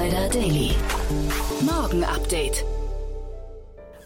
Insider 0.00 0.28
Daily. 0.30 0.70
Morgen 1.60 2.04
Update. 2.04 2.64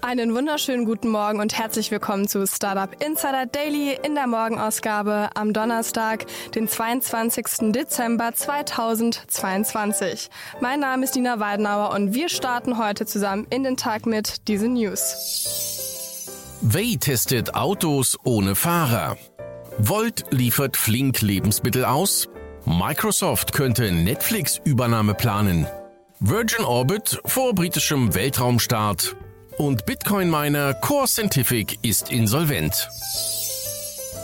Einen 0.01 0.35
wunderschönen 0.35 0.87
guten 0.87 1.09
Morgen 1.09 1.39
und 1.39 1.57
herzlich 1.57 1.93
willkommen 1.93 2.27
zu 2.27 2.45
Startup 2.49 2.91
Insider 3.01 3.47
Daily 3.47 3.97
in 4.03 4.17
der 4.17 4.27
Morgenausgabe 4.27 5.31
am 5.35 5.53
Donnerstag, 5.53 6.27
den 6.57 6.67
22. 6.67 7.71
Dezember 7.73 8.35
2022. 8.35 10.31
Mein 10.61 10.81
Name 10.81 11.05
ist 11.05 11.15
Dina 11.15 11.39
Weidenauer 11.39 11.95
und 11.95 12.13
wir 12.13 12.29
starten 12.29 12.77
heute 12.77 13.07
zusammen 13.07 13.47
in 13.51 13.63
den 13.63 13.77
Tag 13.77 14.05
mit 14.05 14.49
diesen 14.49 14.73
News. 14.73 16.25
Way 16.61 16.97
testet 16.97 17.55
Autos 17.55 18.19
ohne 18.25 18.57
Fahrer. 18.57 19.17
Volt 19.79 20.25
liefert 20.31 20.77
flink 20.77 21.21
Lebensmittel 21.21 21.85
aus. 21.85 22.29
Microsoft 22.65 23.53
könnte 23.53 23.93
Netflix-Übernahme 23.93 25.15
planen. 25.15 25.69
Virgin 26.21 26.65
Orbit 26.65 27.21
vor 27.27 27.55
britischem 27.55 28.15
Weltraumstart. 28.15 29.17
Und 29.59 29.85
Bitcoin-Miner 29.87 30.75
Core 30.75 31.07
Scientific 31.07 31.79
ist 31.83 32.11
insolvent. 32.11 32.89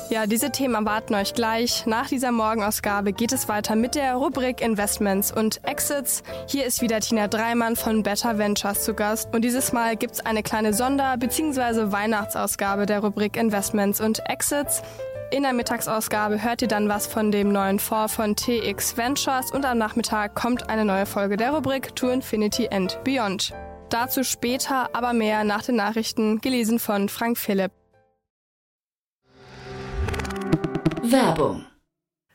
Ja, 0.08 0.26
diese 0.26 0.50
Themen 0.50 0.74
erwarten 0.74 1.14
euch 1.14 1.34
gleich. 1.34 1.86
Nach 1.86 2.08
dieser 2.08 2.32
Morgenausgabe 2.32 3.12
geht 3.12 3.32
es 3.32 3.48
weiter 3.48 3.76
mit 3.76 3.94
der 3.94 4.14
Rubrik 4.14 4.60
Investments 4.60 5.30
und 5.30 5.60
Exits. 5.64 6.24
Hier 6.48 6.64
ist 6.64 6.80
wieder 6.80 6.98
Tina 6.98 7.28
Dreimann 7.28 7.76
von 7.76 8.02
Better 8.02 8.36
Ventures 8.38 8.82
zu 8.82 8.94
Gast. 8.94 9.28
Und 9.32 9.42
dieses 9.42 9.72
Mal 9.72 9.96
gibt's 9.96 10.18
eine 10.20 10.42
kleine 10.42 10.74
Sonder- 10.74 11.16
bzw. 11.16 11.92
Weihnachtsausgabe 11.92 12.86
der 12.86 13.00
Rubrik 13.00 13.36
Investments 13.36 14.00
und 14.00 14.20
Exits. 14.28 14.82
In 15.32 15.44
der 15.44 15.52
Mittagsausgabe 15.52 16.42
hört 16.42 16.60
ihr 16.62 16.66
dann 16.66 16.88
was 16.88 17.06
von 17.06 17.30
dem 17.30 17.52
neuen 17.52 17.78
Fonds 17.78 18.14
von 18.14 18.34
TX 18.34 18.96
Ventures 18.96 19.52
und 19.52 19.64
am 19.64 19.78
Nachmittag 19.78 20.34
kommt 20.34 20.68
eine 20.68 20.84
neue 20.84 21.06
Folge 21.06 21.36
der 21.36 21.52
Rubrik 21.52 21.94
To 21.94 22.10
Infinity 22.10 22.68
and 22.68 22.98
Beyond. 23.04 23.54
Dazu 23.90 24.24
später, 24.24 24.90
aber 24.92 25.12
mehr 25.12 25.44
nach 25.44 25.62
den 25.62 25.76
Nachrichten, 25.76 26.40
gelesen 26.40 26.80
von 26.80 27.08
Frank 27.08 27.38
Philipp. 27.38 27.70
Werbung. 31.02 31.64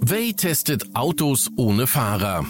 Way 0.00 0.32
testet 0.32 0.94
Autos 0.94 1.50
ohne 1.56 1.86
Fahrer. 1.86 2.46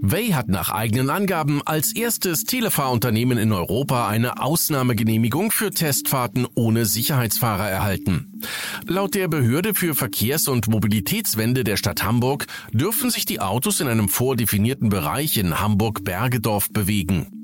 Way 0.00 0.30
hat 0.30 0.48
nach 0.48 0.70
eigenen 0.70 1.10
Angaben 1.10 1.62
als 1.64 1.94
erstes 1.94 2.44
Telefahrunternehmen 2.44 3.38
in 3.38 3.52
Europa 3.52 4.08
eine 4.08 4.42
Ausnahmegenehmigung 4.42 5.50
für 5.50 5.70
Testfahrten 5.70 6.46
ohne 6.54 6.86
Sicherheitsfahrer 6.86 7.68
erhalten. 7.68 8.40
Laut 8.86 9.14
der 9.14 9.28
Behörde 9.28 9.74
für 9.74 9.94
Verkehrs- 9.94 10.48
und 10.48 10.68
Mobilitätswende 10.68 11.64
der 11.64 11.76
Stadt 11.76 12.02
Hamburg 12.02 12.46
dürfen 12.72 13.10
sich 13.10 13.24
die 13.24 13.40
Autos 13.40 13.80
in 13.80 13.88
einem 13.88 14.08
vordefinierten 14.08 14.88
Bereich 14.88 15.36
in 15.36 15.60
Hamburg-Bergedorf 15.60 16.70
bewegen. 16.70 17.40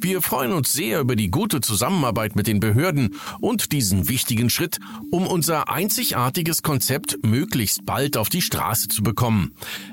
Wir 0.00 0.22
freuen 0.22 0.52
uns 0.52 0.72
sehr 0.72 1.00
über 1.00 1.16
die 1.16 1.30
gute 1.30 1.60
Zusammenarbeit 1.60 2.36
mit 2.36 2.46
den 2.46 2.60
Behörden 2.60 3.14
und 3.40 3.72
diesen 3.72 4.08
wichtigen 4.08 4.50
Schritt, 4.50 4.78
um 5.10 5.26
unser 5.26 5.68
einzigartiges 5.68 6.62
Konzept 6.62 7.18
möglichst 7.24 7.84
bald 7.84 8.16
auf 8.16 8.28
die 8.28 8.42
Straße 8.42 8.87
zu 8.88 9.02
bekommen. 9.02 9.52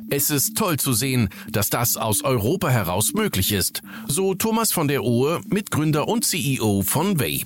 Es 0.10 0.30
ist 0.30 0.58
toll 0.58 0.78
zu 0.78 0.94
sehen, 0.94 1.30
dass 1.50 1.70
das 1.70 1.98
aus 1.98 2.24
Europa 2.24 2.70
heraus 2.70 3.14
möglich 3.14 3.52
ist, 3.52 3.82
so 4.08 4.34
Thomas 4.36 4.72
von 4.72 4.88
der 4.88 5.04
Ohe, 5.04 5.42
Mitgründer 5.48 6.08
und 6.08 6.26
CEO 6.26 6.84
von 6.84 7.20
Way. 7.20 7.44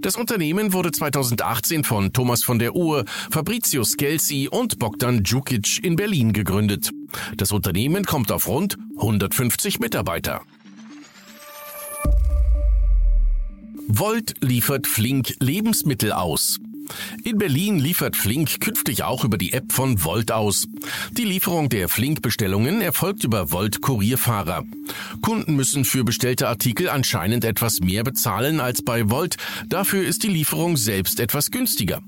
Das 0.00 0.16
Unternehmen 0.16 0.72
wurde 0.72 0.92
2018 0.92 1.82
von 1.82 2.12
Thomas 2.12 2.44
von 2.44 2.58
der 2.58 2.76
Uhr, 2.76 3.04
Fabrizio 3.30 3.84
Scelsi 3.84 4.48
und 4.50 4.78
Bogdan 4.78 5.24
Djukic 5.24 5.82
in 5.82 5.96
Berlin 5.96 6.32
gegründet. 6.32 6.90
Das 7.36 7.52
Unternehmen 7.52 8.04
kommt 8.04 8.30
auf 8.30 8.46
rund 8.46 8.76
150 8.96 9.80
Mitarbeiter. 9.80 10.42
Volt 13.88 14.34
liefert 14.42 14.86
flink 14.86 15.34
Lebensmittel 15.40 16.12
aus. 16.12 16.60
In 17.24 17.38
Berlin 17.38 17.78
liefert 17.78 18.16
Flink 18.16 18.60
künftig 18.60 19.02
auch 19.02 19.24
über 19.24 19.38
die 19.38 19.52
App 19.52 19.72
von 19.72 20.04
Volt 20.04 20.32
aus. 20.32 20.66
Die 21.12 21.24
Lieferung 21.24 21.68
der 21.68 21.88
Flink-Bestellungen 21.88 22.80
erfolgt 22.80 23.24
über 23.24 23.52
Volt-Kurierfahrer. 23.52 24.64
Kunden 25.22 25.56
müssen 25.56 25.84
für 25.84 26.04
bestellte 26.04 26.48
Artikel 26.48 26.88
anscheinend 26.88 27.44
etwas 27.44 27.80
mehr 27.80 28.04
bezahlen 28.04 28.60
als 28.60 28.82
bei 28.82 29.10
Volt. 29.10 29.36
Dafür 29.68 30.06
ist 30.06 30.22
die 30.22 30.28
Lieferung 30.28 30.76
selbst 30.76 31.20
etwas 31.20 31.50
günstiger. 31.50 32.02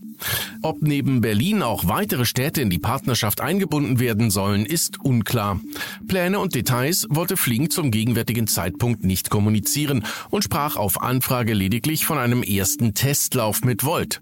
Ob 0.63 0.83
neben 0.83 1.21
Berlin 1.21 1.63
auch 1.63 1.89
weitere 1.89 2.25
Städte 2.25 2.61
in 2.61 2.71
die 2.71 2.79
Partnerschaft 2.79 3.41
eingebunden 3.41 3.99
werden 4.01 4.31
sollen, 4.31 4.67
ist 4.67 5.01
unklar. 5.01 5.61
Pläne 6.07 6.39
und 6.39 6.55
Details 6.55 7.07
wollte 7.11 7.37
Flink 7.37 7.73
zum 7.73 7.91
gegenwärtigen 7.91 8.47
Zeitpunkt 8.47 9.05
nicht 9.05 9.31
kommunizieren 9.31 10.05
und 10.31 10.45
sprach 10.45 10.77
auf 10.77 11.03
Anfrage 11.03 11.55
lediglich 11.55 12.05
von 12.05 12.19
einem 12.19 12.43
ersten 12.43 12.95
Testlauf 12.95 13.63
mit 13.65 13.85
Volt. 13.85 14.21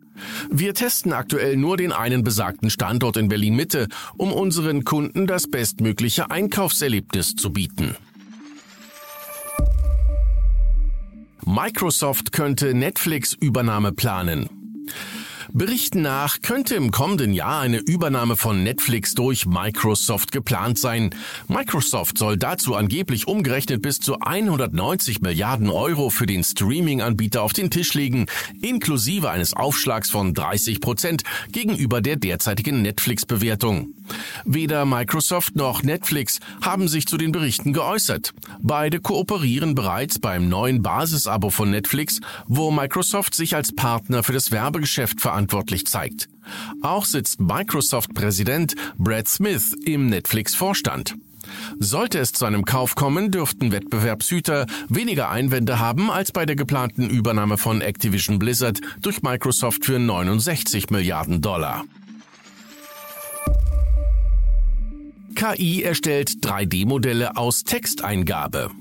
Wir 0.50 0.74
testen 0.74 1.12
aktuell 1.12 1.56
nur 1.56 1.76
den 1.76 1.92
einen 1.92 2.24
besagten 2.24 2.70
Standort 2.70 3.16
in 3.16 3.28
Berlin 3.28 3.54
Mitte, 3.54 3.88
um 4.16 4.32
unseren 4.32 4.84
Kunden 4.84 5.26
das 5.26 5.48
bestmögliche 5.48 6.30
Einkaufserlebnis 6.30 7.34
zu 7.34 7.52
bieten. 7.52 7.96
Microsoft 11.44 12.32
könnte 12.32 12.74
Netflix-Übernahme 12.74 13.92
planen. 13.92 14.50
Berichten 15.52 16.02
nach 16.02 16.42
könnte 16.42 16.74
im 16.74 16.90
kommenden 16.90 17.32
Jahr 17.32 17.60
eine 17.60 17.78
Übernahme 17.78 18.36
von 18.36 18.62
Netflix 18.62 19.14
durch 19.14 19.46
Microsoft 19.46 20.30
geplant 20.30 20.78
sein. 20.78 21.10
Microsoft 21.48 22.18
soll 22.18 22.36
dazu 22.36 22.74
angeblich 22.74 23.26
umgerechnet 23.26 23.80
bis 23.80 23.98
zu 23.98 24.20
190 24.20 25.20
Milliarden 25.22 25.70
Euro 25.70 26.10
für 26.10 26.26
den 26.26 26.44
Streaming-Anbieter 26.44 27.42
auf 27.42 27.52
den 27.52 27.70
Tisch 27.70 27.94
legen, 27.94 28.26
inklusive 28.60 29.30
eines 29.30 29.54
Aufschlags 29.54 30.10
von 30.10 30.34
30 30.34 30.80
Prozent 30.80 31.22
gegenüber 31.50 32.00
der 32.00 32.16
derzeitigen 32.16 32.82
Netflix-Bewertung. 32.82 33.94
Weder 34.44 34.84
Microsoft 34.84 35.56
noch 35.56 35.82
Netflix 35.82 36.40
haben 36.62 36.88
sich 36.88 37.06
zu 37.06 37.16
den 37.16 37.32
Berichten 37.32 37.72
geäußert. 37.72 38.32
Beide 38.60 39.00
kooperieren 39.00 39.74
bereits 39.74 40.18
beim 40.18 40.48
neuen 40.48 40.82
Basisabo 40.82 41.50
von 41.50 41.70
Netflix, 41.70 42.20
wo 42.46 42.70
Microsoft 42.70 43.34
sich 43.34 43.54
als 43.54 43.74
Partner 43.74 44.22
für 44.22 44.32
das 44.32 44.50
Werbegeschäft 44.50 45.20
verantwortlich 45.20 45.86
zeigt. 45.86 46.28
Auch 46.82 47.04
sitzt 47.04 47.40
Microsoft-Präsident 47.40 48.74
Brad 48.96 49.28
Smith 49.28 49.74
im 49.84 50.06
Netflix-Vorstand. 50.06 51.14
Sollte 51.78 52.18
es 52.18 52.32
zu 52.32 52.44
einem 52.44 52.64
Kauf 52.64 52.94
kommen, 52.94 53.30
dürften 53.30 53.72
Wettbewerbshüter 53.72 54.66
weniger 54.88 55.30
Einwände 55.30 55.78
haben 55.78 56.10
als 56.10 56.32
bei 56.32 56.46
der 56.46 56.56
geplanten 56.56 57.08
Übernahme 57.08 57.58
von 57.58 57.80
Activision 57.80 58.38
Blizzard 58.38 58.80
durch 59.00 59.22
Microsoft 59.22 59.84
für 59.84 59.98
69 59.98 60.90
Milliarden 60.90 61.40
Dollar. 61.40 61.84
KI 65.38 65.84
erstellt 65.84 66.38
3D-Modelle 66.42 67.36
aus 67.36 67.62
Texteingabe. 67.62 68.72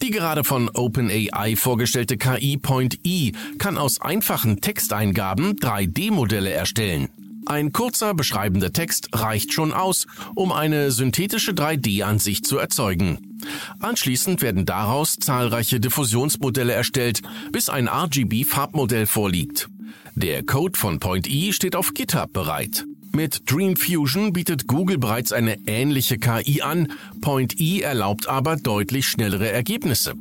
Die 0.00 0.10
gerade 0.10 0.42
von 0.42 0.70
OpenAI 0.70 1.54
vorgestellte 1.54 2.16
KI 2.16 2.56
Point 2.56 3.00
E 3.04 3.32
kann 3.58 3.76
aus 3.76 4.00
einfachen 4.00 4.62
Texteingaben 4.62 5.56
3D-Modelle 5.56 6.50
erstellen. 6.50 7.10
Ein 7.44 7.72
kurzer 7.72 8.14
beschreibender 8.14 8.72
Text 8.72 9.10
reicht 9.12 9.52
schon 9.52 9.74
aus, 9.74 10.06
um 10.34 10.50
eine 10.50 10.92
synthetische 10.92 11.52
3D-Ansicht 11.52 12.46
zu 12.46 12.56
erzeugen. 12.56 13.38
Anschließend 13.80 14.40
werden 14.40 14.64
daraus 14.64 15.16
zahlreiche 15.16 15.78
Diffusionsmodelle 15.78 16.72
erstellt, 16.72 17.20
bis 17.52 17.68
ein 17.68 17.86
RGB-Farbmodell 17.86 19.06
vorliegt. 19.06 19.68
Der 20.14 20.42
Code 20.42 20.78
von 20.78 21.00
Point 21.00 21.28
E 21.28 21.52
steht 21.52 21.76
auf 21.76 21.92
GitHub 21.92 22.32
bereit. 22.32 22.86
Mit 23.14 23.50
Dream 23.50 23.76
Fusion 23.76 24.32
bietet 24.32 24.66
Google 24.66 24.96
bereits 24.96 25.32
eine 25.32 25.58
ähnliche 25.66 26.18
KI 26.18 26.62
an, 26.62 26.92
Point 27.20 27.60
E 27.60 27.80
erlaubt 27.80 28.26
aber 28.26 28.56
deutlich 28.56 29.06
schnellere 29.06 29.50
Ergebnisse. 29.50 30.14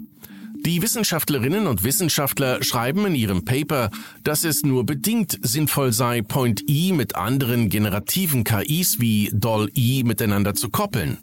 Die 0.65 0.81
Wissenschaftlerinnen 0.81 1.67
und 1.67 1.83
Wissenschaftler 1.83 2.61
schreiben 2.63 3.05
in 3.07 3.15
ihrem 3.15 3.45
Paper, 3.45 3.89
dass 4.23 4.43
es 4.43 4.63
nur 4.63 4.85
bedingt 4.85 5.39
sinnvoll 5.41 5.93
sei, 5.93 6.21
Point 6.21 6.63
E 6.67 6.91
mit 6.91 7.15
anderen 7.15 7.69
generativen 7.69 8.43
KIs 8.43 8.99
wie 8.99 9.31
Doll-E 9.33 10.03
miteinander 10.03 10.53
zu 10.53 10.69
koppeln. 10.69 11.17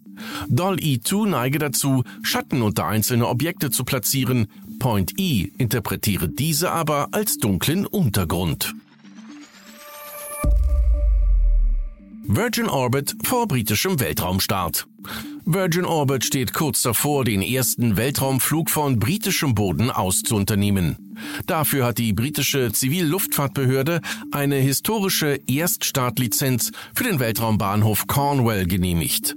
Doll-E2 0.48 1.28
neige 1.28 1.58
dazu, 1.58 2.02
Schatten 2.22 2.62
unter 2.62 2.86
einzelne 2.86 3.28
Objekte 3.28 3.70
zu 3.70 3.84
platzieren, 3.84 4.48
Point 4.80 5.18
E 5.18 5.50
interpretiere 5.58 6.28
diese 6.28 6.72
aber 6.72 7.08
als 7.12 7.36
dunklen 7.38 7.86
Untergrund. 7.86 8.74
Virgin 12.30 12.68
Orbit 12.68 13.16
vor 13.22 13.48
britischem 13.48 14.00
Weltraumstart. 14.00 14.86
Virgin 15.46 15.86
Orbit 15.86 16.26
steht 16.26 16.52
kurz 16.52 16.82
davor, 16.82 17.24
den 17.24 17.40
ersten 17.40 17.96
Weltraumflug 17.96 18.68
von 18.68 18.98
britischem 18.98 19.54
Boden 19.54 19.90
aus 19.90 20.22
zu 20.22 20.36
unternehmen. 20.36 21.16
Dafür 21.46 21.86
hat 21.86 21.96
die 21.96 22.12
britische 22.12 22.70
Zivilluftfahrtbehörde 22.70 24.02
eine 24.30 24.56
historische 24.56 25.40
Erststartlizenz 25.46 26.70
für 26.94 27.04
den 27.04 27.18
Weltraumbahnhof 27.18 28.06
Cornwall 28.06 28.66
genehmigt. 28.66 29.34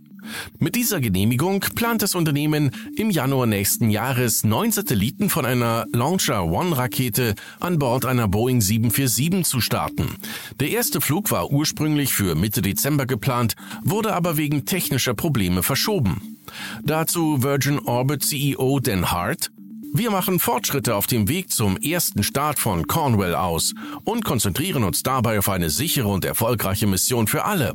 Mit 0.59 0.75
dieser 0.75 0.99
Genehmigung 0.99 1.61
plant 1.75 2.01
das 2.01 2.15
Unternehmen 2.15 2.71
im 2.95 3.09
Januar 3.09 3.45
nächsten 3.45 3.89
Jahres 3.89 4.43
neun 4.43 4.71
Satelliten 4.71 5.29
von 5.29 5.45
einer 5.45 5.85
Launcher 5.93 6.45
One 6.45 6.77
Rakete 6.77 7.35
an 7.59 7.79
Bord 7.79 8.05
einer 8.05 8.27
Boeing 8.27 8.61
747 8.61 9.45
zu 9.45 9.61
starten. 9.61 10.15
Der 10.59 10.69
erste 10.69 11.01
Flug 11.01 11.31
war 11.31 11.51
ursprünglich 11.51 12.13
für 12.13 12.35
Mitte 12.35 12.61
Dezember 12.61 13.05
geplant, 13.05 13.55
wurde 13.83 14.13
aber 14.13 14.37
wegen 14.37 14.65
technischer 14.65 15.13
Probleme 15.13 15.63
verschoben. 15.63 16.37
Dazu 16.83 17.43
Virgin 17.43 17.79
Orbit 17.79 18.23
CEO 18.23 18.79
Dan 18.79 19.11
Hart, 19.11 19.51
wir 19.93 20.09
machen 20.09 20.39
Fortschritte 20.39 20.95
auf 20.95 21.05
dem 21.05 21.27
Weg 21.27 21.51
zum 21.51 21.75
ersten 21.77 22.23
Start 22.23 22.59
von 22.59 22.87
Cornwall 22.87 23.35
aus 23.35 23.73
und 24.05 24.23
konzentrieren 24.23 24.83
uns 24.83 25.03
dabei 25.03 25.39
auf 25.39 25.49
eine 25.49 25.69
sichere 25.69 26.07
und 26.07 26.23
erfolgreiche 26.23 26.87
Mission 26.87 27.27
für 27.27 27.43
alle. 27.43 27.73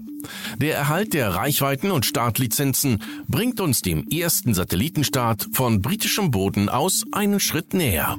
Der 0.57 0.77
Erhalt 0.77 1.13
der 1.13 1.35
Reichweiten 1.35 1.91
und 1.91 2.07
Startlizenzen 2.07 3.03
bringt 3.29 3.61
uns 3.61 3.83
dem 3.83 4.09
ersten 4.09 4.55
Satellitenstart 4.55 5.49
von 5.53 5.83
britischem 5.83 6.31
Boden 6.31 6.69
aus 6.71 7.05
einen 7.13 7.39
Schritt 7.39 7.75
näher. 7.75 8.19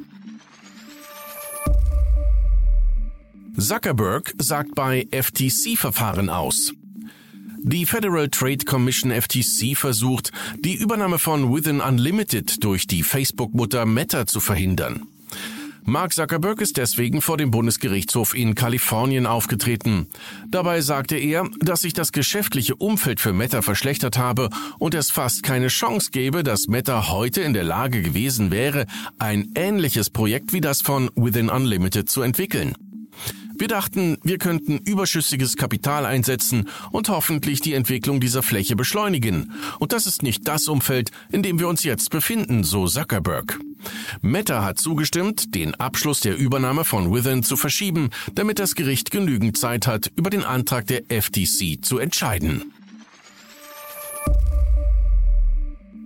Zuckerberg 3.58 4.36
sagt 4.38 4.76
bei 4.76 5.08
FTC-Verfahren 5.12 6.30
aus. 6.30 6.74
Die 7.60 7.86
Federal 7.86 8.30
Trade 8.30 8.66
Commission 8.66 9.12
FTC 9.12 9.76
versucht, 9.76 10.32
die 10.60 10.76
Übernahme 10.76 11.20
von 11.20 11.54
Within 11.54 11.82
Unlimited 11.82 12.64
durch 12.64 12.88
die 12.88 13.04
Facebook-Mutter 13.04 13.86
Meta 13.86 14.28
zu 14.28 14.40
verhindern. 14.40 15.08
Mark 15.90 16.14
Zuckerberg 16.14 16.60
ist 16.60 16.76
deswegen 16.76 17.22
vor 17.22 17.38
dem 17.38 17.50
Bundesgerichtshof 17.50 18.36
in 18.36 18.56
Kalifornien 18.56 19.26
aufgetreten. 19.26 20.08
Dabei 20.50 20.82
sagte 20.82 21.16
er, 21.16 21.50
dass 21.60 21.82
sich 21.82 21.94
das 21.94 22.12
geschäftliche 22.12 22.76
Umfeld 22.76 23.22
für 23.22 23.32
Meta 23.32 23.62
verschlechtert 23.62 24.18
habe 24.18 24.50
und 24.80 24.94
es 24.94 25.12
fast 25.12 25.44
keine 25.44 25.70
Chance 25.70 26.12
gäbe, 26.12 26.44
dass 26.44 26.68
Meta 26.68 27.10
heute 27.10 27.40
in 27.40 27.54
der 27.54 27.64
Lage 27.64 28.02
gewesen 28.02 28.52
wäre, 28.52 28.86
ein 29.18 29.54
ähnliches 29.56 30.10
Projekt 30.10 30.52
wie 30.52 30.62
das 30.62 30.82
von 30.82 31.10
Within 31.16 31.50
Unlimited 31.50 32.10
zu 32.10 32.22
entwickeln. 32.22 32.76
Wir 33.60 33.68
dachten, 33.68 34.18
wir 34.24 34.38
könnten 34.38 34.78
überschüssiges 34.78 35.56
Kapital 35.56 36.06
einsetzen 36.06 36.70
und 36.92 37.10
hoffentlich 37.10 37.60
die 37.60 37.74
Entwicklung 37.74 38.20
dieser 38.20 38.44
Fläche 38.44 38.76
beschleunigen. 38.76 39.52
Und 39.80 39.94
das 39.94 40.06
ist 40.06 40.22
nicht 40.22 40.48
das 40.48 40.68
Umfeld, 40.68 41.10
in 41.32 41.42
dem 41.42 41.60
wir 41.60 41.68
uns 41.68 41.84
jetzt 41.84 42.12
befinden, 42.12 42.64
so 42.64 42.88
Zuckerberg. 42.88 43.60
Meta 44.22 44.64
hat 44.64 44.80
zugestimmt, 44.80 45.56
den 45.56 45.74
Abschluss 45.76 46.20
der 46.20 46.38
Übernahme 46.38 46.86
von 46.86 47.12
Within 47.14 47.42
zu 47.42 47.58
verschieben, 47.58 48.10
damit 48.34 48.60
das 48.60 48.76
Gericht 48.76 49.10
genügend 49.10 49.58
Zeit 49.58 49.88
hat, 49.88 50.12
über 50.16 50.30
den 50.30 50.44
Antrag 50.44 50.86
der 50.88 51.04
FTC 51.10 51.84
zu 51.84 51.98
entscheiden. 51.98 52.74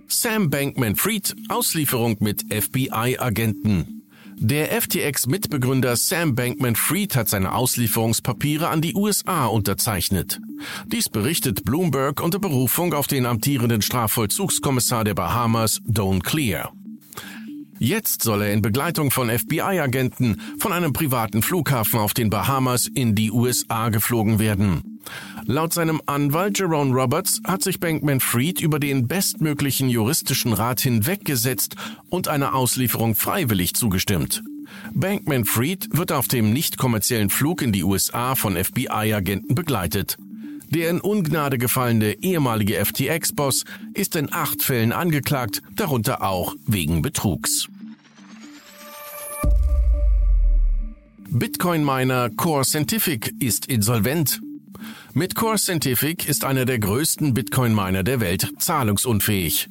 Sam 0.08 0.50
Bankman-Fried, 0.50 1.34
Auslieferung 1.48 2.16
mit 2.20 2.44
FBI-Agenten. 2.52 4.01
Der 4.44 4.72
FTX-Mitbegründer 4.82 5.94
Sam 5.94 6.34
Bankman-Fried 6.34 7.14
hat 7.14 7.28
seine 7.28 7.54
Auslieferungspapiere 7.54 8.70
an 8.70 8.80
die 8.80 8.96
USA 8.96 9.46
unterzeichnet. 9.46 10.40
Dies 10.86 11.08
berichtet 11.08 11.64
Bloomberg 11.64 12.20
unter 12.20 12.40
Berufung 12.40 12.92
auf 12.92 13.06
den 13.06 13.24
amtierenden 13.24 13.82
Strafvollzugskommissar 13.82 15.04
der 15.04 15.14
Bahamas, 15.14 15.78
Don 15.84 16.24
Clear. 16.24 16.72
Jetzt 17.78 18.24
soll 18.24 18.42
er 18.42 18.52
in 18.52 18.62
Begleitung 18.62 19.12
von 19.12 19.30
FBI-Agenten 19.30 20.40
von 20.58 20.72
einem 20.72 20.92
privaten 20.92 21.42
Flughafen 21.42 22.00
auf 22.00 22.12
den 22.12 22.28
Bahamas 22.28 22.88
in 22.92 23.14
die 23.14 23.30
USA 23.30 23.90
geflogen 23.90 24.40
werden. 24.40 24.91
Laut 25.46 25.72
seinem 25.72 26.00
Anwalt 26.06 26.58
Jerome 26.58 26.94
Roberts 26.94 27.40
hat 27.44 27.62
sich 27.62 27.80
Bankman-Fried 27.80 28.60
über 28.60 28.78
den 28.78 29.08
bestmöglichen 29.08 29.88
juristischen 29.88 30.52
Rat 30.52 30.80
hinweggesetzt 30.80 31.76
und 32.08 32.28
einer 32.28 32.54
Auslieferung 32.54 33.14
freiwillig 33.14 33.74
zugestimmt. 33.74 34.42
Bankman-Fried 34.94 35.96
wird 35.96 36.12
auf 36.12 36.28
dem 36.28 36.52
nicht 36.52 36.78
kommerziellen 36.78 37.30
Flug 37.30 37.62
in 37.62 37.72
die 37.72 37.84
USA 37.84 38.34
von 38.34 38.56
FBI-Agenten 38.56 39.54
begleitet. 39.54 40.16
Der 40.70 40.88
in 40.88 41.00
Ungnade 41.00 41.58
gefallene 41.58 42.14
ehemalige 42.22 42.82
FTX-Boss 42.82 43.64
ist 43.92 44.16
in 44.16 44.32
acht 44.32 44.62
Fällen 44.62 44.92
angeklagt, 44.92 45.60
darunter 45.76 46.22
auch 46.22 46.54
wegen 46.66 47.02
Betrugs. 47.02 47.68
Bitcoin-Miner 51.28 52.30
Core 52.30 52.64
Scientific 52.64 53.34
ist 53.38 53.66
insolvent. 53.66 54.40
Mit 55.14 55.34
Core 55.34 55.58
Scientific 55.58 56.26
ist 56.26 56.42
einer 56.42 56.64
der 56.64 56.78
größten 56.78 57.34
Bitcoin-Miner 57.34 58.02
der 58.02 58.20
Welt 58.20 58.50
zahlungsunfähig. 58.58 59.68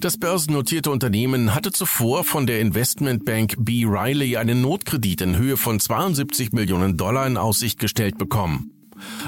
Das 0.00 0.18
börsennotierte 0.18 0.90
Unternehmen 0.90 1.54
hatte 1.54 1.72
zuvor 1.72 2.24
von 2.24 2.46
der 2.46 2.60
Investmentbank 2.60 3.54
B. 3.58 3.86
Riley 3.86 4.36
einen 4.36 4.60
Notkredit 4.60 5.22
in 5.22 5.38
Höhe 5.38 5.56
von 5.56 5.80
72 5.80 6.52
Millionen 6.52 6.98
Dollar 6.98 7.26
in 7.26 7.38
Aussicht 7.38 7.78
gestellt 7.78 8.18
bekommen. 8.18 8.70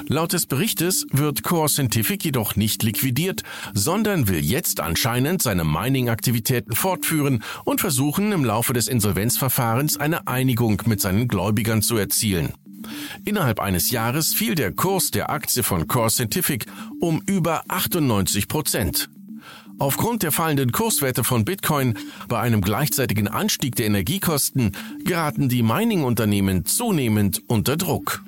Laut 0.06 0.34
des 0.34 0.44
Berichtes 0.44 1.06
wird 1.12 1.42
Core 1.42 1.70
Scientific 1.70 2.22
jedoch 2.24 2.56
nicht 2.56 2.82
liquidiert, 2.82 3.42
sondern 3.72 4.28
will 4.28 4.44
jetzt 4.44 4.80
anscheinend 4.80 5.40
seine 5.40 5.64
Mining-Aktivitäten 5.64 6.74
fortführen 6.74 7.42
und 7.64 7.80
versuchen, 7.80 8.32
im 8.32 8.44
Laufe 8.44 8.74
des 8.74 8.86
Insolvenzverfahrens 8.86 9.96
eine 9.96 10.28
Einigung 10.28 10.82
mit 10.84 11.00
seinen 11.00 11.26
Gläubigern 11.26 11.80
zu 11.80 11.96
erzielen. 11.96 12.52
Innerhalb 13.24 13.60
eines 13.60 13.90
Jahres 13.90 14.34
fiel 14.34 14.54
der 14.54 14.72
Kurs 14.72 15.10
der 15.10 15.30
Aktie 15.30 15.62
von 15.62 15.86
Core 15.86 16.10
Scientific 16.10 16.66
um 17.00 17.22
über 17.26 17.62
98 17.68 18.48
Prozent. 18.48 19.08
Aufgrund 19.78 20.22
der 20.22 20.30
fallenden 20.30 20.70
Kurswerte 20.70 21.24
von 21.24 21.44
Bitcoin 21.44 21.98
bei 22.28 22.38
einem 22.38 22.60
gleichzeitigen 22.60 23.26
Anstieg 23.26 23.74
der 23.74 23.86
Energiekosten 23.86 24.76
geraten 25.04 25.48
die 25.48 25.62
Mining-Unternehmen 25.62 26.64
zunehmend 26.64 27.42
unter 27.48 27.76
Druck. 27.76 28.22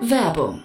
Werbung 0.00 0.64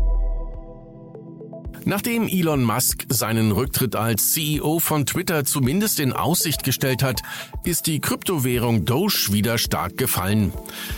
Nachdem 1.83 2.27
Elon 2.27 2.63
Musk 2.63 3.05
seinen 3.09 3.51
Rücktritt 3.51 3.95
als 3.95 4.33
CEO 4.33 4.79
von 4.79 5.05
Twitter 5.05 5.45
zumindest 5.45 5.99
in 5.99 6.13
Aussicht 6.13 6.63
gestellt 6.63 7.01
hat, 7.01 7.21
ist 7.63 7.87
die 7.87 7.99
Kryptowährung 7.99 8.85
Doge 8.85 9.29
wieder 9.31 9.57
stark 9.57 9.97
gefallen. 9.97 10.53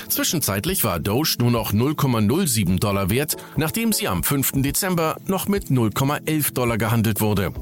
Zwischenzeitlich 0.09 0.83
war 0.83 0.99
Doge 0.99 1.35
nur 1.39 1.51
noch 1.51 1.71
0,07 1.71 2.79
Dollar 2.79 3.09
wert, 3.09 3.37
nachdem 3.55 3.93
sie 3.93 4.09
am 4.09 4.23
5. 4.23 4.61
Dezember 4.61 5.17
noch 5.25 5.47
mit 5.47 5.67
0,11 5.67 6.53
Dollar 6.53 6.77
gehandelt 6.77 7.21
wurde. 7.21 7.53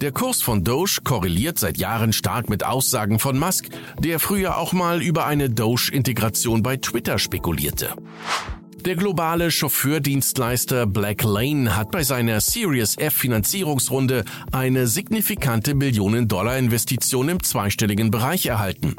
Der 0.00 0.12
Kurs 0.12 0.40
von 0.40 0.64
Doge 0.64 1.00
korreliert 1.04 1.58
seit 1.58 1.76
Jahren 1.76 2.12
stark 2.12 2.48
mit 2.48 2.64
Aussagen 2.64 3.18
von 3.18 3.38
Musk, 3.38 3.68
der 3.98 4.18
früher 4.18 4.56
auch 4.56 4.72
mal 4.72 5.02
über 5.02 5.26
eine 5.26 5.50
Doge-Integration 5.50 6.62
bei 6.62 6.78
Twitter 6.78 7.18
spekulierte. 7.18 7.94
Der 8.84 8.96
globale 8.96 9.50
Chauffeurdienstleister 9.50 10.86
Black 10.86 11.22
Lane 11.22 11.74
hat 11.74 11.90
bei 11.90 12.02
seiner 12.02 12.42
Series 12.42 12.98
F 12.98 13.14
Finanzierungsrunde 13.14 14.26
eine 14.52 14.86
signifikante 14.86 15.74
Millionen-Dollar-Investition 15.74 17.30
im 17.30 17.42
zweistelligen 17.42 18.10
Bereich 18.10 18.44
erhalten. 18.44 18.94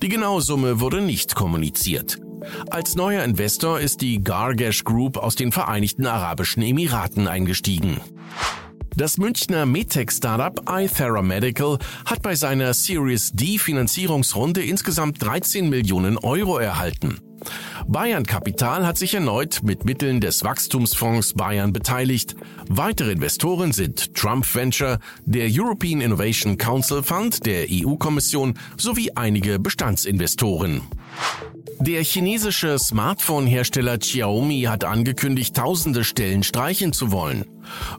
Die 0.00 0.08
genaue 0.08 0.40
Summe 0.40 0.80
wurde 0.80 1.02
nicht 1.02 1.34
kommuniziert. 1.34 2.18
Als 2.70 2.94
neuer 2.94 3.22
Investor 3.22 3.78
ist 3.80 4.00
die 4.00 4.24
Gargash 4.24 4.82
Group 4.84 5.18
aus 5.18 5.34
den 5.34 5.52
Vereinigten 5.52 6.06
Arabischen 6.06 6.62
Emiraten 6.62 7.28
eingestiegen. 7.28 8.00
Das 8.96 9.18
Münchner 9.18 9.66
Medtech-Startup 9.66 10.62
iThera 10.70 11.20
Medical 11.20 11.78
hat 12.06 12.22
bei 12.22 12.34
seiner 12.34 12.72
Series 12.72 13.32
D 13.32 13.58
Finanzierungsrunde 13.58 14.62
insgesamt 14.62 15.22
13 15.22 15.68
Millionen 15.68 16.16
Euro 16.16 16.56
erhalten. 16.56 17.20
Bayern 17.86 18.26
Kapital 18.26 18.86
hat 18.86 18.98
sich 18.98 19.14
erneut 19.14 19.60
mit 19.62 19.84
Mitteln 19.84 20.20
des 20.20 20.44
Wachstumsfonds 20.44 21.34
Bayern 21.34 21.72
beteiligt. 21.72 22.36
Weitere 22.68 23.12
Investoren 23.12 23.72
sind 23.72 24.14
Trump 24.14 24.46
Venture, 24.54 24.98
der 25.24 25.48
European 25.50 26.00
Innovation 26.00 26.58
Council 26.58 27.02
Fund 27.02 27.46
der 27.46 27.66
EU-Kommission 27.70 28.54
sowie 28.76 29.12
einige 29.14 29.58
Bestandsinvestoren. 29.58 30.82
Der 31.80 32.02
chinesische 32.02 32.78
Smartphone-Hersteller 32.78 33.98
Xiaomi 33.98 34.62
hat 34.62 34.84
angekündigt, 34.84 35.54
tausende 35.56 36.02
Stellen 36.02 36.42
streichen 36.42 36.92
zu 36.92 37.12
wollen. 37.12 37.44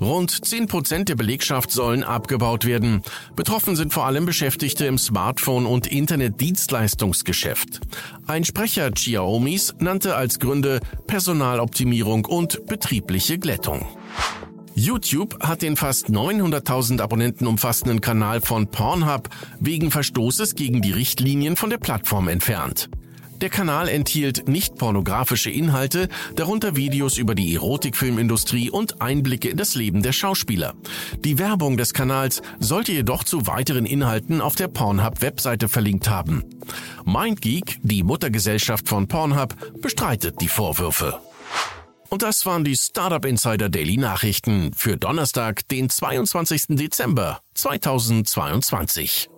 Rund 0.01 0.45
10 0.45 0.67
Prozent 0.67 1.09
der 1.09 1.15
Belegschaft 1.15 1.71
sollen 1.71 2.03
abgebaut 2.03 2.65
werden. 2.65 3.03
Betroffen 3.35 3.75
sind 3.75 3.93
vor 3.93 4.05
allem 4.05 4.25
Beschäftigte 4.25 4.85
im 4.85 4.97
Smartphone- 4.97 5.65
und 5.65 5.87
Internetdienstleistungsgeschäft. 5.87 7.81
Ein 8.27 8.43
Sprecher 8.43 8.91
Xiaomis 8.91 9.75
nannte 9.79 10.15
als 10.15 10.39
Gründe 10.39 10.79
Personaloptimierung 11.07 12.25
und 12.25 12.65
betriebliche 12.65 13.37
Glättung. 13.37 13.85
YouTube 14.75 15.37
hat 15.41 15.61
den 15.61 15.75
fast 15.75 16.07
900.000 16.09 17.01
Abonnenten 17.01 17.47
umfassenden 17.47 17.99
Kanal 17.99 18.39
von 18.39 18.71
Pornhub 18.71 19.29
wegen 19.59 19.91
Verstoßes 19.91 20.55
gegen 20.55 20.81
die 20.81 20.91
Richtlinien 20.91 21.57
von 21.57 21.69
der 21.69 21.79
Plattform 21.79 22.29
entfernt. 22.29 22.89
Der 23.41 23.49
Kanal 23.49 23.87
enthielt 23.87 24.49
nicht 24.49 24.75
pornografische 24.75 25.49
Inhalte, 25.49 26.09
darunter 26.35 26.75
Videos 26.75 27.17
über 27.17 27.35
die 27.35 27.55
Erotikfilmindustrie 27.55 28.69
und 28.69 29.01
Einblicke 29.01 29.47
in 29.49 29.57
das 29.57 29.75
Leben 29.75 30.03
der 30.03 30.11
Schauspieler. 30.11 30.73
Die 31.23 31.39
Werbung 31.39 31.77
des 31.77 31.93
Kanals 31.93 32.41
sollte 32.59 32.91
jedoch 32.91 33.23
zu 33.23 33.47
weiteren 33.47 33.85
Inhalten 33.85 34.41
auf 34.41 34.55
der 34.55 34.67
Pornhub-Webseite 34.67 35.69
verlinkt 35.69 36.09
haben. 36.09 36.43
MindGeek, 37.05 37.79
die 37.81 38.03
Muttergesellschaft 38.03 38.89
von 38.89 39.07
Pornhub, 39.07 39.55
bestreitet 39.81 40.41
die 40.41 40.49
Vorwürfe. 40.49 41.21
Und 42.09 42.23
das 42.23 42.45
waren 42.45 42.65
die 42.65 42.75
Startup 42.75 43.23
Insider 43.23 43.69
Daily 43.69 43.95
Nachrichten 43.95 44.73
für 44.73 44.97
Donnerstag, 44.97 45.65
den 45.69 45.89
22. 45.89 46.63
Dezember 46.69 47.39
2022. 47.53 49.29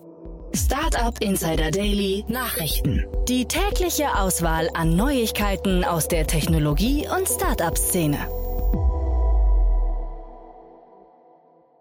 Startup 0.54 1.18
Insider 1.20 1.70
Daily 1.70 2.24
Nachrichten. 2.28 3.06
Die 3.26 3.46
tägliche 3.46 4.14
Auswahl 4.18 4.68
an 4.74 4.94
Neuigkeiten 4.96 5.82
aus 5.82 6.08
der 6.08 6.26
Technologie- 6.26 7.08
und 7.08 7.26
Startup-Szene. 7.26 8.18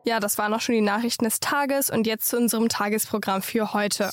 Ja, 0.06 0.20
das 0.22 0.38
waren 0.38 0.54
auch 0.54 0.62
schon 0.62 0.75
die 0.75 0.82
Nachrichten 0.82 1.25
des 1.25 1.42
Tages 1.42 1.90
und 1.90 2.08
jetzt 2.08 2.30
zu 2.30 2.38
unserem 2.38 2.70
Tagesprogramm 2.70 3.42
für 3.42 3.74
heute. 3.74 4.10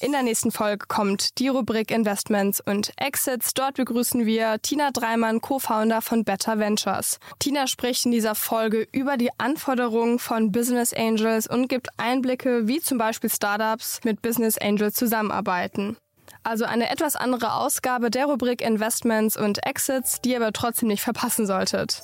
In 0.00 0.12
der 0.12 0.22
nächsten 0.22 0.52
Folge 0.52 0.86
kommt 0.86 1.40
die 1.40 1.48
Rubrik 1.48 1.90
Investments 1.90 2.60
und 2.60 2.92
Exits. 2.98 3.52
Dort 3.52 3.74
begrüßen 3.74 4.26
wir 4.26 4.62
Tina 4.62 4.92
Dreimann, 4.92 5.40
Co-Founder 5.40 6.02
von 6.02 6.22
Better 6.22 6.60
Ventures. 6.60 7.18
Tina 7.40 7.66
spricht 7.66 8.04
in 8.04 8.12
dieser 8.12 8.36
Folge 8.36 8.86
über 8.92 9.16
die 9.16 9.30
Anforderungen 9.38 10.20
von 10.20 10.52
Business 10.52 10.94
Angels 10.94 11.48
und 11.48 11.66
gibt 11.66 11.88
Einblicke, 11.96 12.68
wie 12.68 12.78
zum 12.80 12.96
Beispiel 12.96 13.28
Startups 13.28 13.98
mit 14.04 14.22
Business 14.22 14.56
Angels 14.56 14.94
zusammenarbeiten. 14.94 15.96
Also 16.44 16.64
eine 16.64 16.90
etwas 16.90 17.16
andere 17.16 17.54
Ausgabe 17.54 18.10
der 18.10 18.26
Rubrik 18.26 18.62
Investments 18.62 19.36
und 19.36 19.66
Exits, 19.66 20.20
die 20.20 20.30
ihr 20.30 20.36
aber 20.36 20.52
trotzdem 20.52 20.86
nicht 20.86 21.02
verpassen 21.02 21.44
solltet. 21.44 22.00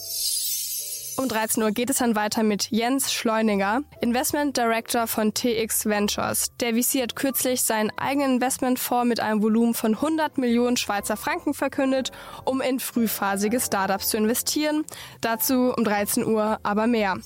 Um 1.17 1.29
13 1.29 1.63
Uhr 1.63 1.71
geht 1.71 1.91
es 1.91 1.99
dann 1.99 2.17
weiter 2.17 2.43
mit 2.43 2.71
Jens 2.73 3.13
Schleuniger, 3.13 3.83
Investment 4.01 4.57
Director 4.57 5.07
von 5.07 5.33
TX 5.33 5.87
Ventures. 5.87 6.51
Der 6.59 6.75
VC 6.75 7.03
hat 7.03 7.15
kürzlich 7.15 7.63
seinen 7.63 7.93
eigenen 7.97 8.35
Investmentfonds 8.35 9.09
mit 9.09 9.21
einem 9.21 9.41
Volumen 9.41 9.75
von 9.75 9.95
100 9.95 10.39
Millionen 10.39 10.77
Schweizer 10.77 11.17
Franken 11.17 11.55
verkündet, 11.55 12.11
um 12.45 12.61
in 12.61 12.81
frühphasige 12.81 13.61
Startups 13.61 14.09
zu 14.09 14.17
investieren. 14.17 14.85
Dazu 15.21 15.73
um 15.77 15.85
13 15.85 16.27
Uhr 16.27 16.59
aber 16.65 16.89
mehr. 16.89 17.17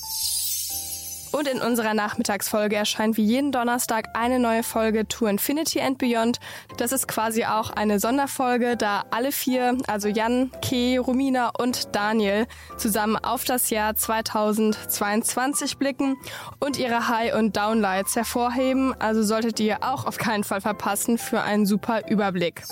Und 1.38 1.47
in 1.47 1.61
unserer 1.61 1.95
Nachmittagsfolge 1.95 2.75
erscheint 2.75 3.16
wie 3.16 3.23
jeden 3.23 3.52
Donnerstag 3.52 4.09
eine 4.14 4.40
neue 4.40 4.64
Folge 4.64 5.07
To 5.07 5.26
Infinity 5.26 5.80
and 5.80 5.97
Beyond. 5.97 6.40
Das 6.78 6.90
ist 6.90 7.07
quasi 7.07 7.45
auch 7.45 7.71
eine 7.71 8.00
Sonderfolge, 8.00 8.76
da 8.76 9.04
alle 9.12 9.30
vier, 9.30 9.78
also 9.87 10.09
Jan, 10.09 10.50
Kay, 10.62 10.97
Romina 10.97 11.52
und 11.57 11.95
Daniel, 11.95 12.49
zusammen 12.76 13.14
auf 13.14 13.45
das 13.45 13.71
Jahr 13.71 13.95
2022 13.95 15.78
blicken 15.78 16.16
und 16.59 16.76
ihre 16.76 17.07
High- 17.07 17.35
und 17.37 17.57
Downlights 17.57 18.16
hervorheben. 18.16 18.92
Also 19.00 19.23
solltet 19.23 19.61
ihr 19.61 19.85
auch 19.85 20.07
auf 20.07 20.18
keinen 20.18 20.42
Fall 20.42 20.61
verpassen 20.61 21.18
für 21.18 21.42
einen 21.42 21.66
super 21.66 22.11
Überblick. 22.11 22.64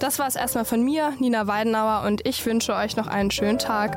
Das 0.00 0.18
war 0.18 0.26
es 0.26 0.34
erstmal 0.34 0.64
von 0.64 0.82
mir, 0.82 1.12
Nina 1.20 1.46
Weidenauer, 1.46 2.04
und 2.04 2.26
ich 2.26 2.44
wünsche 2.44 2.74
euch 2.74 2.96
noch 2.96 3.06
einen 3.06 3.30
schönen 3.30 3.58
Tag. 3.58 3.96